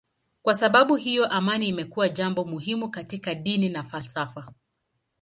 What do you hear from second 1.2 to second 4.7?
amani imekuwa jambo muhimu katika dini na falsafa.